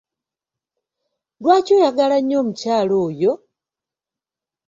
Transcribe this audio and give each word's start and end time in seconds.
Lwaki 1.41 1.71
oyagala 1.77 2.17
nnyo 2.19 2.35
omukyala 2.41 2.93
oyo? 3.07 3.33